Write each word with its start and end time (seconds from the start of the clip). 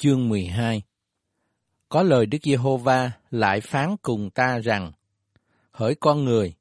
chương 0.00 0.28
12 0.28 0.82
Có 1.88 2.02
lời 2.02 2.26
Đức 2.26 2.38
Giê-hô-va 2.42 3.12
lại 3.30 3.60
phán 3.60 3.96
cùng 4.02 4.30
ta 4.30 4.58
rằng, 4.58 4.92
Hỡi 5.72 5.94
con 5.94 6.24
người, 6.24 6.54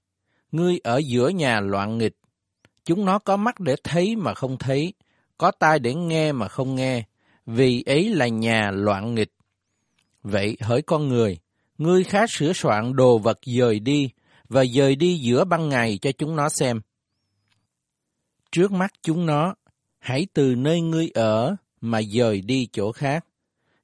ngươi 0.51 0.79
ở 0.83 0.97
giữa 0.97 1.29
nhà 1.29 1.59
loạn 1.59 1.97
nghịch, 1.97 2.17
chúng 2.85 3.05
nó 3.05 3.19
có 3.19 3.37
mắt 3.37 3.59
để 3.59 3.75
thấy 3.83 4.15
mà 4.15 4.33
không 4.33 4.57
thấy, 4.57 4.93
có 5.37 5.51
tai 5.51 5.79
để 5.79 5.93
nghe 5.93 6.31
mà 6.31 6.47
không 6.47 6.75
nghe, 6.75 7.03
vì 7.45 7.83
ấy 7.85 8.09
là 8.09 8.27
nhà 8.27 8.71
loạn 8.71 9.15
nghịch. 9.15 9.31
Vậy 10.23 10.57
hỡi 10.61 10.81
con 10.81 11.07
người, 11.07 11.39
ngươi 11.77 12.03
khá 12.03 12.27
sửa 12.27 12.53
soạn 12.53 12.95
đồ 12.95 13.17
vật 13.17 13.39
dời 13.45 13.79
đi, 13.79 14.09
và 14.49 14.65
dời 14.65 14.95
đi 14.95 15.17
giữa 15.17 15.43
ban 15.43 15.69
ngày 15.69 15.99
cho 16.01 16.11
chúng 16.11 16.35
nó 16.35 16.49
xem. 16.49 16.81
Trước 18.51 18.71
mắt 18.71 18.93
chúng 19.01 19.25
nó, 19.25 19.55
hãy 19.99 20.27
từ 20.33 20.55
nơi 20.55 20.81
ngươi 20.81 21.09
ở 21.13 21.55
mà 21.81 22.01
dời 22.01 22.41
đi 22.41 22.67
chỗ 22.71 22.91
khác. 22.91 23.25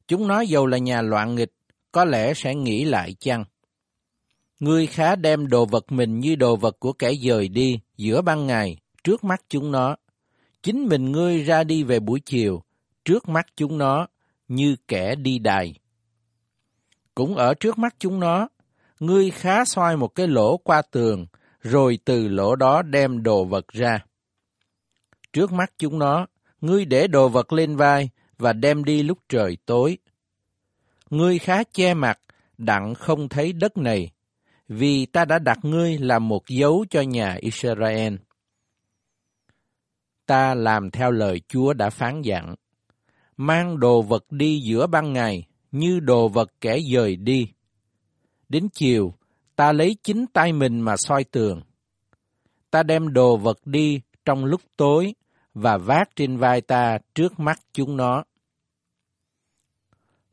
Chúng 0.07 0.27
nó 0.27 0.41
dầu 0.41 0.67
là 0.67 0.77
nhà 0.77 1.01
loạn 1.01 1.35
nghịch, 1.35 1.51
có 1.91 2.05
lẽ 2.05 2.33
sẽ 2.33 2.55
nghĩ 2.55 2.85
lại 2.85 3.15
chăng? 3.19 3.45
Ngươi 4.59 4.87
khá 4.87 5.15
đem 5.15 5.47
đồ 5.47 5.65
vật 5.65 5.91
mình 5.91 6.19
như 6.19 6.35
đồ 6.35 6.55
vật 6.55 6.79
của 6.79 6.93
kẻ 6.93 7.13
dời 7.13 7.47
đi 7.47 7.79
giữa 7.97 8.21
ban 8.21 8.47
ngày, 8.47 8.77
trước 9.03 9.23
mắt 9.23 9.41
chúng 9.49 9.71
nó. 9.71 9.95
Chính 10.63 10.85
mình 10.85 11.11
ngươi 11.11 11.43
ra 11.43 11.63
đi 11.63 11.83
về 11.83 11.99
buổi 11.99 12.19
chiều, 12.19 12.63
trước 13.05 13.29
mắt 13.29 13.45
chúng 13.55 13.77
nó, 13.77 14.07
như 14.47 14.75
kẻ 14.87 15.15
đi 15.15 15.39
đài. 15.39 15.75
Cũng 17.15 17.35
ở 17.35 17.53
trước 17.53 17.77
mắt 17.77 17.95
chúng 17.99 18.19
nó, 18.19 18.47
ngươi 18.99 19.31
khá 19.31 19.65
xoay 19.65 19.97
một 19.97 20.15
cái 20.15 20.27
lỗ 20.27 20.57
qua 20.57 20.81
tường, 20.81 21.25
rồi 21.61 21.99
từ 22.05 22.27
lỗ 22.27 22.55
đó 22.55 22.81
đem 22.81 23.23
đồ 23.23 23.45
vật 23.45 23.67
ra. 23.67 23.99
Trước 25.33 25.51
mắt 25.51 25.73
chúng 25.77 25.99
nó, 25.99 26.27
ngươi 26.61 26.85
để 26.85 27.07
đồ 27.07 27.29
vật 27.29 27.53
lên 27.53 27.75
vai 27.75 28.09
và 28.37 28.53
đem 28.53 28.83
đi 28.83 29.03
lúc 29.03 29.19
trời 29.29 29.57
tối. 29.65 29.97
Ngươi 31.09 31.39
khá 31.39 31.63
che 31.63 31.93
mặt, 31.93 32.19
đặng 32.57 32.95
không 32.95 33.29
thấy 33.29 33.53
đất 33.53 33.77
này, 33.77 34.11
vì 34.67 35.05
ta 35.05 35.25
đã 35.25 35.39
đặt 35.39 35.59
ngươi 35.63 35.97
làm 35.97 36.27
một 36.27 36.47
dấu 36.47 36.85
cho 36.89 37.01
nhà 37.01 37.37
Israel. 37.41 38.15
Ta 40.25 40.53
làm 40.53 40.91
theo 40.91 41.11
lời 41.11 41.41
Chúa 41.47 41.73
đã 41.73 41.89
phán 41.89 42.21
dặn, 42.21 42.55
mang 43.37 43.79
đồ 43.79 44.01
vật 44.01 44.25
đi 44.31 44.59
giữa 44.59 44.87
ban 44.87 45.13
ngày 45.13 45.47
như 45.71 45.99
đồ 45.99 46.27
vật 46.27 46.51
kẻ 46.61 46.79
dời 46.93 47.15
đi. 47.15 47.47
Đến 48.49 48.67
chiều, 48.73 49.13
ta 49.55 49.71
lấy 49.71 49.95
chính 50.03 50.25
tay 50.33 50.53
mình 50.53 50.81
mà 50.81 50.97
soi 50.97 51.23
tường. 51.23 51.61
Ta 52.71 52.83
đem 52.83 53.13
đồ 53.13 53.37
vật 53.37 53.59
đi 53.65 54.01
trong 54.25 54.45
lúc 54.45 54.61
tối 54.77 55.13
và 55.55 55.77
vác 55.77 56.15
trên 56.15 56.37
vai 56.37 56.61
ta 56.61 56.97
trước 57.15 57.39
mắt 57.39 57.59
chúng 57.73 57.97
nó. 57.97 58.23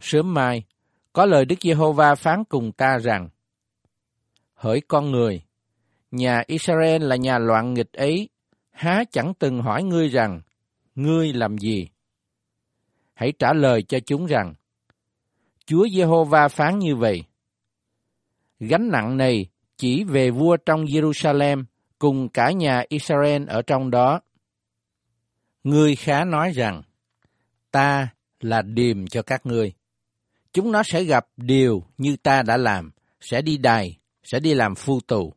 Sớm 0.00 0.34
mai, 0.34 0.64
có 1.12 1.26
lời 1.26 1.44
Đức 1.44 1.56
Giê-hô-va 1.60 2.14
phán 2.14 2.44
cùng 2.44 2.72
ta 2.72 2.98
rằng, 2.98 3.28
Hỡi 4.54 4.80
con 4.80 5.10
người, 5.10 5.42
nhà 6.10 6.42
Israel 6.46 7.02
là 7.02 7.16
nhà 7.16 7.38
loạn 7.38 7.74
nghịch 7.74 7.92
ấy, 7.92 8.28
há 8.70 9.04
chẳng 9.12 9.32
từng 9.38 9.62
hỏi 9.62 9.82
ngươi 9.82 10.08
rằng, 10.08 10.40
ngươi 10.94 11.32
làm 11.32 11.58
gì? 11.58 11.88
Hãy 13.14 13.32
trả 13.38 13.52
lời 13.52 13.82
cho 13.82 14.00
chúng 14.00 14.26
rằng, 14.26 14.54
Chúa 15.66 15.88
Giê-hô-va 15.88 16.48
phán 16.48 16.78
như 16.78 16.96
vậy. 16.96 17.24
Gánh 18.60 18.88
nặng 18.92 19.16
này 19.16 19.46
chỉ 19.76 20.04
về 20.04 20.30
vua 20.30 20.56
trong 20.56 20.84
Jerusalem 20.84 21.64
cùng 21.98 22.28
cả 22.28 22.50
nhà 22.50 22.84
Israel 22.88 23.46
ở 23.48 23.62
trong 23.62 23.90
đó. 23.90 24.20
Ngươi 25.64 25.96
khá 25.96 26.24
nói 26.24 26.52
rằng, 26.52 26.82
ta 27.70 28.08
là 28.40 28.62
điềm 28.62 29.06
cho 29.06 29.22
các 29.22 29.46
ngươi. 29.46 29.72
Chúng 30.52 30.72
nó 30.72 30.82
sẽ 30.82 31.04
gặp 31.04 31.26
điều 31.36 31.84
như 31.98 32.16
ta 32.16 32.42
đã 32.42 32.56
làm, 32.56 32.90
sẽ 33.20 33.42
đi 33.42 33.58
đài, 33.58 33.98
sẽ 34.24 34.40
đi 34.40 34.54
làm 34.54 34.74
phu 34.74 35.00
tù. 35.00 35.32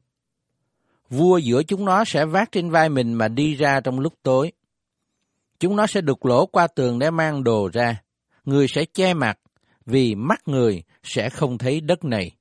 Vua 1.09 1.37
giữa 1.37 1.63
chúng 1.63 1.85
nó 1.85 2.05
sẽ 2.05 2.25
vác 2.25 2.51
trên 2.51 2.69
vai 2.69 2.89
mình 2.89 3.13
mà 3.13 3.27
đi 3.27 3.55
ra 3.55 3.79
trong 3.79 3.99
lúc 3.99 4.13
tối. 4.23 4.51
Chúng 5.59 5.75
nó 5.75 5.87
sẽ 5.87 6.01
đục 6.01 6.25
lỗ 6.25 6.45
qua 6.45 6.67
tường 6.67 6.99
để 6.99 7.11
mang 7.11 7.43
đồ 7.43 7.69
ra. 7.73 8.01
Người 8.45 8.67
sẽ 8.67 8.85
che 8.85 9.13
mặt, 9.13 9.39
vì 9.85 10.15
mắt 10.15 10.47
người 10.47 10.83
sẽ 11.03 11.29
không 11.29 11.57
thấy 11.57 11.81
đất 11.81 12.03
này. 12.03 12.31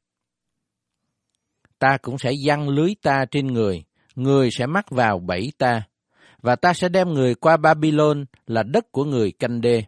Ta 1.78 1.98
cũng 2.02 2.18
sẽ 2.18 2.32
giăng 2.32 2.68
lưới 2.68 2.94
ta 3.02 3.24
trên 3.30 3.46
người, 3.46 3.84
người 4.14 4.50
sẽ 4.58 4.66
mắc 4.66 4.90
vào 4.90 5.18
bẫy 5.18 5.52
ta, 5.58 5.82
và 6.44 6.56
ta 6.56 6.72
sẽ 6.74 6.88
đem 6.88 7.12
người 7.12 7.34
qua 7.34 7.56
Babylon 7.56 8.24
là 8.46 8.62
đất 8.62 8.92
của 8.92 9.04
người 9.04 9.32
canh 9.32 9.60
đê. 9.60 9.84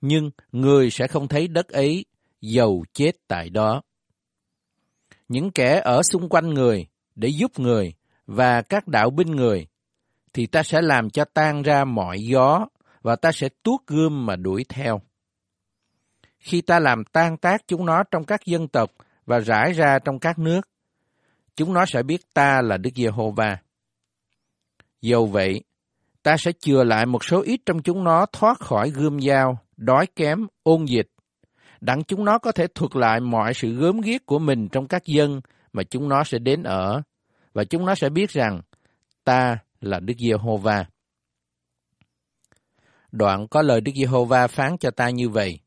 Nhưng 0.00 0.30
người 0.52 0.90
sẽ 0.90 1.06
không 1.06 1.28
thấy 1.28 1.48
đất 1.48 1.68
ấy, 1.68 2.04
dầu 2.40 2.84
chết 2.92 3.12
tại 3.28 3.50
đó. 3.50 3.82
Những 5.28 5.50
kẻ 5.50 5.80
ở 5.84 6.02
xung 6.02 6.28
quanh 6.28 6.54
người 6.54 6.86
để 7.14 7.28
giúp 7.28 7.58
người 7.58 7.94
và 8.26 8.62
các 8.62 8.88
đạo 8.88 9.10
binh 9.10 9.30
người, 9.30 9.66
thì 10.32 10.46
ta 10.46 10.62
sẽ 10.62 10.82
làm 10.82 11.10
cho 11.10 11.24
tan 11.24 11.62
ra 11.62 11.84
mọi 11.84 12.20
gió 12.20 12.66
và 13.02 13.16
ta 13.16 13.32
sẽ 13.32 13.48
tuốt 13.62 13.80
gươm 13.86 14.26
mà 14.26 14.36
đuổi 14.36 14.64
theo. 14.68 15.00
Khi 16.38 16.60
ta 16.60 16.78
làm 16.78 17.04
tan 17.04 17.36
tác 17.36 17.68
chúng 17.68 17.86
nó 17.86 18.02
trong 18.10 18.24
các 18.24 18.46
dân 18.46 18.68
tộc 18.68 18.92
và 19.26 19.38
rải 19.38 19.72
ra 19.72 19.98
trong 19.98 20.18
các 20.18 20.38
nước, 20.38 20.68
chúng 21.56 21.72
nó 21.72 21.86
sẽ 21.86 22.02
biết 22.02 22.34
ta 22.34 22.62
là 22.62 22.76
Đức 22.76 22.90
Giê-hô-va. 22.96 23.58
Dầu 25.02 25.26
vậy, 25.26 25.64
ta 26.22 26.36
sẽ 26.36 26.52
chừa 26.60 26.84
lại 26.84 27.06
một 27.06 27.24
số 27.24 27.42
ít 27.42 27.60
trong 27.66 27.82
chúng 27.82 28.04
nó 28.04 28.26
thoát 28.32 28.60
khỏi 28.60 28.90
gươm 28.90 29.20
dao, 29.20 29.58
đói 29.76 30.06
kém, 30.16 30.46
ôn 30.62 30.84
dịch, 30.84 31.08
đặng 31.80 32.04
chúng 32.04 32.24
nó 32.24 32.38
có 32.38 32.52
thể 32.52 32.66
thuật 32.74 32.96
lại 32.96 33.20
mọi 33.20 33.54
sự 33.54 33.74
gớm 33.74 34.00
ghiếc 34.00 34.26
của 34.26 34.38
mình 34.38 34.68
trong 34.68 34.88
các 34.88 35.04
dân 35.04 35.40
mà 35.72 35.82
chúng 35.82 36.08
nó 36.08 36.24
sẽ 36.24 36.38
đến 36.38 36.62
ở, 36.62 37.02
và 37.52 37.64
chúng 37.64 37.86
nó 37.86 37.94
sẽ 37.94 38.08
biết 38.08 38.30
rằng 38.30 38.60
ta 39.24 39.58
là 39.80 40.00
Đức 40.00 40.14
Giê-hô-va. 40.18 40.84
Đoạn 43.12 43.48
có 43.48 43.62
lời 43.62 43.80
Đức 43.80 43.92
Giê-hô-va 43.96 44.46
phán 44.46 44.78
cho 44.78 44.90
ta 44.90 45.10
như 45.10 45.28
vậy. 45.28 45.60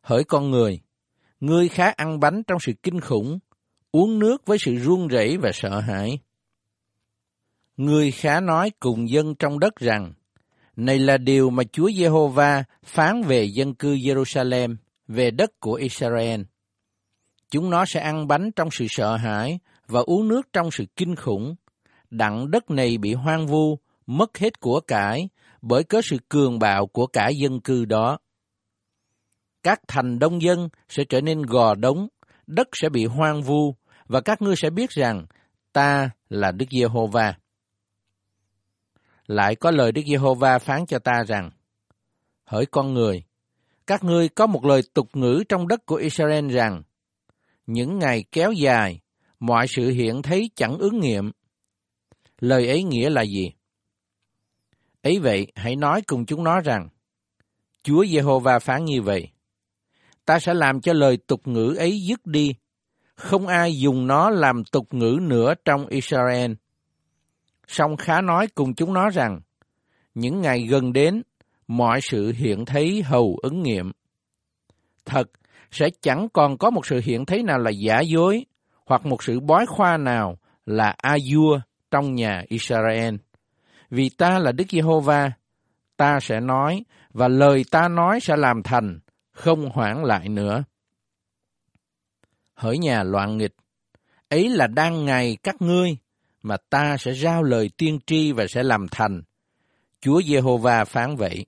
Hỡi 0.00 0.24
con 0.24 0.50
người, 0.50 0.80
ngươi 1.40 1.68
khá 1.68 1.92
ăn 1.96 2.20
bánh 2.20 2.42
trong 2.46 2.60
sự 2.60 2.72
kinh 2.82 3.00
khủng, 3.00 3.38
uống 3.92 4.18
nước 4.18 4.46
với 4.46 4.58
sự 4.58 4.76
run 4.76 5.08
rẩy 5.08 5.36
và 5.36 5.50
sợ 5.54 5.80
hãi 5.80 6.18
người 7.78 8.10
khá 8.10 8.40
nói 8.40 8.70
cùng 8.80 9.10
dân 9.10 9.34
trong 9.34 9.58
đất 9.58 9.76
rằng, 9.76 10.12
này 10.76 10.98
là 10.98 11.18
điều 11.18 11.50
mà 11.50 11.62
Chúa 11.72 11.90
Giê-hô-va 11.90 12.64
phán 12.84 13.22
về 13.22 13.44
dân 13.44 13.74
cư 13.74 13.94
Jerusalem, 13.94 14.76
về 15.08 15.30
đất 15.30 15.60
của 15.60 15.72
Israel. 15.72 16.40
Chúng 17.50 17.70
nó 17.70 17.84
sẽ 17.84 18.00
ăn 18.00 18.28
bánh 18.28 18.50
trong 18.52 18.68
sự 18.72 18.86
sợ 18.88 19.16
hãi 19.16 19.58
và 19.86 20.00
uống 20.00 20.28
nước 20.28 20.52
trong 20.52 20.70
sự 20.70 20.84
kinh 20.96 21.16
khủng. 21.16 21.54
Đặng 22.10 22.50
đất 22.50 22.70
này 22.70 22.98
bị 22.98 23.14
hoang 23.14 23.46
vu, 23.46 23.78
mất 24.06 24.38
hết 24.38 24.60
của 24.60 24.80
cải 24.80 25.28
bởi 25.62 25.84
cớ 25.84 26.00
sự 26.04 26.16
cường 26.28 26.58
bạo 26.58 26.86
của 26.86 27.06
cả 27.06 27.28
dân 27.28 27.60
cư 27.60 27.84
đó. 27.84 28.18
Các 29.62 29.80
thành 29.88 30.18
đông 30.18 30.42
dân 30.42 30.68
sẽ 30.88 31.04
trở 31.08 31.20
nên 31.20 31.42
gò 31.42 31.74
đống, 31.74 32.08
đất 32.46 32.68
sẽ 32.72 32.88
bị 32.88 33.04
hoang 33.04 33.42
vu 33.42 33.74
và 34.06 34.20
các 34.20 34.42
ngươi 34.42 34.56
sẽ 34.56 34.70
biết 34.70 34.90
rằng 34.90 35.26
ta 35.72 36.10
là 36.28 36.52
Đức 36.52 36.66
Giê-hô-va. 36.70 37.34
Lại 39.28 39.56
có 39.56 39.70
lời 39.70 39.92
Đức 39.92 40.02
Giê-hô-va 40.06 40.58
phán 40.58 40.86
cho 40.86 40.98
ta 40.98 41.24
rằng, 41.26 41.50
Hỡi 42.44 42.66
con 42.66 42.94
người, 42.94 43.24
các 43.86 44.04
ngươi 44.04 44.28
có 44.28 44.46
một 44.46 44.64
lời 44.64 44.82
tục 44.94 45.08
ngữ 45.12 45.44
trong 45.48 45.68
đất 45.68 45.86
của 45.86 45.96
Israel 45.96 46.50
rằng, 46.50 46.82
những 47.66 47.98
ngày 47.98 48.24
kéo 48.32 48.52
dài, 48.52 49.00
mọi 49.40 49.66
sự 49.68 49.90
hiện 49.90 50.22
thấy 50.22 50.50
chẳng 50.54 50.78
ứng 50.78 51.00
nghiệm. 51.00 51.30
Lời 52.40 52.68
ấy 52.68 52.82
nghĩa 52.82 53.10
là 53.10 53.22
gì? 53.22 53.52
Ấy 55.02 55.18
vậy, 55.18 55.52
hãy 55.54 55.76
nói 55.76 56.02
cùng 56.06 56.26
chúng 56.26 56.44
nó 56.44 56.60
rằng, 56.60 56.88
Chúa 57.82 58.04
Giê-hô-va 58.06 58.58
phán 58.58 58.84
như 58.84 59.02
vậy, 59.02 59.28
ta 60.24 60.38
sẽ 60.38 60.54
làm 60.54 60.80
cho 60.80 60.92
lời 60.92 61.16
tục 61.26 61.48
ngữ 61.48 61.74
ấy 61.78 62.00
dứt 62.00 62.26
đi, 62.26 62.54
không 63.14 63.46
ai 63.46 63.78
dùng 63.78 64.06
nó 64.06 64.30
làm 64.30 64.64
tục 64.64 64.94
ngữ 64.94 65.18
nữa 65.22 65.54
trong 65.64 65.86
Israel. 65.86 66.52
Song 67.68 67.96
khá 67.96 68.20
nói 68.20 68.46
cùng 68.54 68.74
chúng 68.74 68.92
nó 68.92 69.10
rằng, 69.10 69.40
những 70.14 70.40
ngày 70.40 70.66
gần 70.70 70.92
đến, 70.92 71.22
mọi 71.66 72.00
sự 72.00 72.32
hiện 72.32 72.64
thấy 72.64 73.02
hầu 73.02 73.38
ứng 73.42 73.62
nghiệm. 73.62 73.92
Thật, 75.04 75.30
sẽ 75.70 75.90
chẳng 76.02 76.28
còn 76.32 76.58
có 76.58 76.70
một 76.70 76.86
sự 76.86 77.00
hiện 77.04 77.26
thấy 77.26 77.42
nào 77.42 77.58
là 77.58 77.70
giả 77.70 78.00
dối, 78.00 78.44
hoặc 78.86 79.06
một 79.06 79.22
sự 79.22 79.40
bói 79.40 79.66
khoa 79.66 79.96
nào 79.96 80.38
là 80.66 80.94
a 80.96 81.16
vua 81.30 81.60
trong 81.90 82.14
nhà 82.14 82.42
Israel. 82.48 83.14
Vì 83.90 84.08
ta 84.08 84.38
là 84.38 84.52
Đức 84.52 84.64
Giê-hô-va, 84.70 85.32
ta 85.96 86.20
sẽ 86.20 86.40
nói, 86.40 86.84
và 87.10 87.28
lời 87.28 87.64
ta 87.70 87.88
nói 87.88 88.20
sẽ 88.20 88.36
làm 88.36 88.62
thành, 88.62 88.98
không 89.32 89.70
hoãn 89.70 90.02
lại 90.02 90.28
nữa. 90.28 90.64
Hỡi 92.54 92.78
nhà 92.78 93.02
loạn 93.02 93.36
nghịch, 93.36 93.54
ấy 94.28 94.48
là 94.48 94.66
đang 94.66 95.04
ngày 95.04 95.36
các 95.42 95.62
ngươi, 95.62 95.96
mà 96.48 96.56
ta 96.70 96.96
sẽ 96.96 97.12
giao 97.12 97.42
lời 97.42 97.70
tiên 97.76 97.98
tri 98.06 98.32
và 98.32 98.46
sẽ 98.46 98.62
làm 98.62 98.86
thành. 98.90 99.22
Chúa 100.00 100.22
Giê-hô-va 100.22 100.84
phán 100.84 101.16
vậy. 101.16 101.46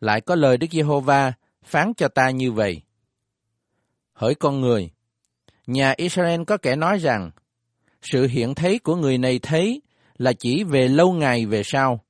lại 0.00 0.20
có 0.20 0.34
lời 0.34 0.56
Đức 0.56 0.66
Giê-hô-va 0.70 1.32
phán 1.62 1.92
cho 1.96 2.08
ta 2.08 2.30
như 2.30 2.52
vậy. 2.52 2.82
Hỡi 4.12 4.34
con 4.34 4.60
người, 4.60 4.90
nhà 5.66 5.94
Israel 5.96 6.42
có 6.46 6.56
kẻ 6.56 6.76
nói 6.76 6.98
rằng, 6.98 7.30
sự 8.02 8.26
hiện 8.26 8.54
thấy 8.54 8.78
của 8.78 8.96
người 8.96 9.18
này 9.18 9.38
thấy 9.38 9.82
là 10.18 10.32
chỉ 10.32 10.64
về 10.64 10.88
lâu 10.88 11.12
ngày 11.12 11.46
về 11.46 11.62
sau, 11.64 12.04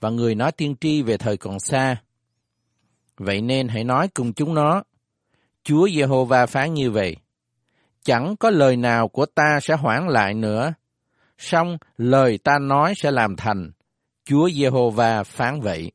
và 0.00 0.10
người 0.10 0.34
nói 0.34 0.52
tiên 0.52 0.74
tri 0.80 1.02
về 1.02 1.16
thời 1.16 1.36
còn 1.36 1.60
xa. 1.60 2.02
Vậy 3.16 3.40
nên 3.40 3.68
hãy 3.68 3.84
nói 3.84 4.08
cùng 4.08 4.32
chúng 4.32 4.54
nó, 4.54 4.82
Chúa 5.64 5.88
Giê-hô-va 5.88 6.46
phán 6.46 6.74
như 6.74 6.90
vậy, 6.90 7.16
chẳng 8.08 8.36
có 8.36 8.50
lời 8.50 8.76
nào 8.76 9.08
của 9.08 9.26
ta 9.26 9.58
sẽ 9.62 9.74
hoãn 9.74 10.06
lại 10.06 10.34
nữa, 10.34 10.74
song 11.38 11.76
lời 11.96 12.38
ta 12.44 12.58
nói 12.58 12.94
sẽ 12.96 13.10
làm 13.10 13.36
thành, 13.36 13.70
Chúa 14.24 14.48
Giê-hô-va 14.50 15.22
phán 15.22 15.60
vậy. 15.60 15.92